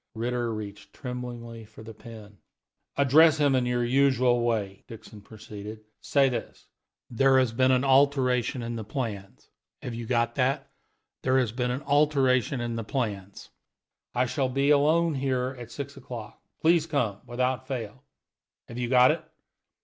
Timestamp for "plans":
8.83-9.51, 12.83-13.51